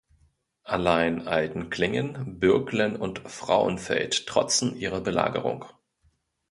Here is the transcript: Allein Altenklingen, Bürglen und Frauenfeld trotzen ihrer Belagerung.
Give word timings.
Allein 0.63 1.27
Altenklingen, 1.27 2.39
Bürglen 2.39 2.95
und 2.95 3.19
Frauenfeld 3.29 4.25
trotzen 4.25 4.75
ihrer 4.75 4.99
Belagerung. 4.99 5.65